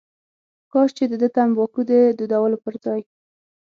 کاش 0.71 0.89
چې 0.97 1.03
دده 1.11 1.27
تنباکو 1.35 1.81
د 1.89 1.91
دودولو 2.17 2.57
پر 2.63 2.73
ځای. 2.83 3.01